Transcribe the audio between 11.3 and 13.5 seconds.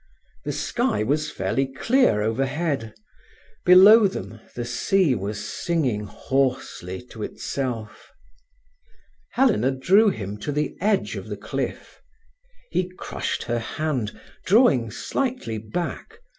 cliff. He crushed